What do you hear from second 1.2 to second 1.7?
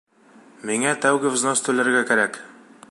взнос